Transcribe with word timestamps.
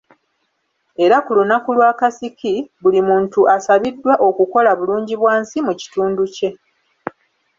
Era 1.03 1.17
ku 1.25 1.31
lunaku 1.37 1.69
lw'akasiki, 1.77 2.53
buli 2.81 2.99
muntu 3.09 3.39
asabiddwa 3.55 4.13
okukola 4.27 4.71
bulungibwansi 4.79 5.57
mu 5.67 5.73
kitundu 5.81 6.23
kye. 6.35 6.49